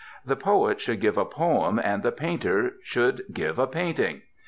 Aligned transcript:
The 0.25 0.35
poet 0.35 0.81
should 0.81 0.99
give 0.99 1.15
a 1.15 1.25
poem 1.25 1.77
and 1.77 2.01
the 2.01 2.11
painter 2.11 2.77
should 2.81 3.21
give 3.31 3.59
a 3.59 3.67
painting. 3.67 4.23